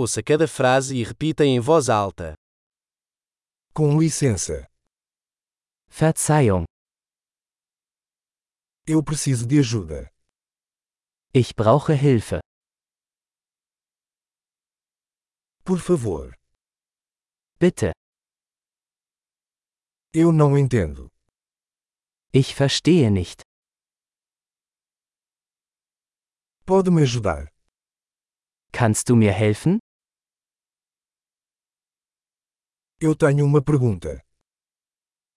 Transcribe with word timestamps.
Ouça 0.00 0.22
cada 0.22 0.46
frase 0.46 0.96
e 0.96 1.02
repita 1.02 1.44
em 1.44 1.58
voz 1.58 1.88
alta. 1.88 2.34
Com 3.74 3.98
licença, 4.00 4.64
Verzeihung, 5.88 6.64
eu 8.86 9.02
preciso 9.02 9.44
de 9.46 9.58
ajuda. 9.58 10.08
ich 11.34 11.52
brauche 11.52 11.92
Hilfe. 11.94 12.38
Por 15.64 15.80
favor, 15.80 16.32
Bitte, 17.60 17.90
eu 20.14 20.30
não 20.32 20.56
entendo. 20.56 21.08
ich 22.32 22.54
verstehe 22.54 23.10
nicht. 23.10 23.42
Pode 26.64 26.90
me 26.90 27.02
ajudar? 27.02 27.48
Kannst 28.72 29.08
du 29.08 29.16
mir 29.16 29.32
helfen? 29.32 29.78
Eu 33.00 33.14
tenho 33.14 33.46
uma 33.46 33.62
pergunta. 33.62 34.24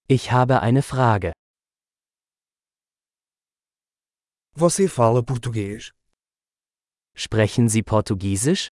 Ich 0.09 0.31
habe 0.31 0.53
eine 0.55 0.81
Frage. 0.81 1.31
Você 4.53 4.87
fala 4.87 5.23
português? 5.23 5.91
Sprechen 7.13 7.69
Sie 7.69 7.83
Portugiesisch? 7.83 8.69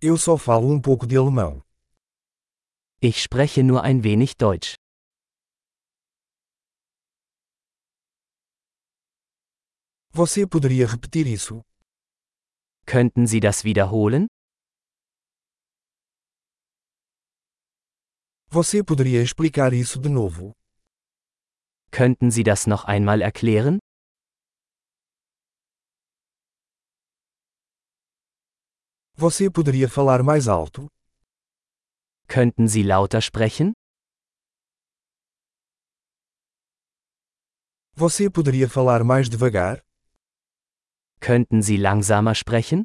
Eu 0.00 0.16
só 0.16 0.38
falo 0.38 0.68
um 0.72 0.80
pouco 0.80 1.06
de 1.06 1.18
alemão. 1.18 1.62
Ich 3.02 3.18
spreche 3.20 3.62
nur 3.62 3.82
ein 3.84 4.02
wenig 4.02 4.36
Deutsch. 4.38 4.74
Você 10.14 10.46
poderia 10.46 10.86
repetir 10.86 11.26
isso? 11.26 11.60
Könnten 12.86 13.26
Sie 13.26 13.40
das 13.40 13.64
wiederholen? 13.64 14.28
Você 18.54 18.84
poderia 18.84 19.22
explicar 19.22 19.72
isso 19.72 19.98
de 19.98 20.10
novo? 20.10 20.52
Könnten 21.90 22.30
Sie 22.30 22.42
das 22.44 22.66
noch 22.66 22.84
einmal 22.84 23.22
erklären? 23.22 23.78
Você 29.16 29.48
poderia 29.50 29.88
falar 29.88 30.22
mais 30.22 30.48
alto? 30.48 30.86
Könnten 32.28 32.68
Sie 32.68 32.82
lauter 32.82 33.22
sprechen? 33.22 33.72
Você 37.94 38.28
poderia 38.28 38.68
falar 38.68 39.02
mais 39.02 39.30
devagar? 39.30 39.80
Könnten 41.20 41.62
Sie 41.62 41.78
langsamer 41.78 42.34
sprechen? 42.34 42.84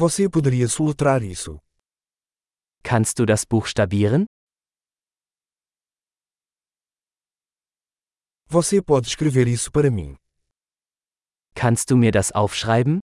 Você 0.00 0.30
poderia 0.30 0.66
soletrar 0.66 1.22
isso? 1.22 1.58
Kannst 2.82 3.18
du 3.18 3.26
das 3.26 3.44
buchstabieren? 3.44 4.24
Você 8.46 8.80
pode 8.80 9.08
escrever 9.08 9.46
isso 9.46 9.70
para 9.70 9.90
mim. 9.90 10.16
Kannst 11.54 11.90
du 11.90 11.98
mir 11.98 12.12
das 12.12 12.32
aufschreiben? 12.32 13.00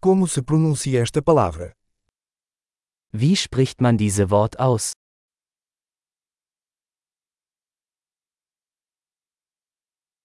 Como 0.00 0.28
se 0.28 0.40
pronuncia 0.40 1.02
esta 1.02 1.20
palavra? 1.20 1.72
Wie 3.12 3.34
spricht 3.34 3.80
man 3.80 3.96
diese 3.96 4.30
Wort 4.30 4.60
aus? 4.60 4.92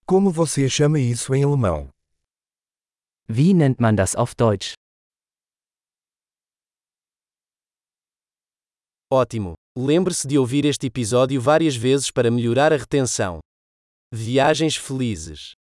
Como 0.05 0.31
você 0.31 0.69
chama 0.69 0.99
isso 0.99 1.33
em 1.33 1.43
alemão? 1.43 1.96
Wie 3.29 3.53
nennt 3.53 3.81
man 3.81 3.97
das 3.97 4.15
auf 4.15 4.33
Deutsch? 4.35 4.73
Ótimo! 9.11 9.55
Lembre-se 9.77 10.25
de 10.25 10.37
ouvir 10.37 10.63
este 10.63 10.87
episódio 10.87 11.41
várias 11.41 11.75
vezes 11.75 12.09
para 12.09 12.31
melhorar 12.31 12.71
a 12.71 12.77
retenção. 12.77 13.39
Viagens 14.13 14.77
felizes! 14.77 15.57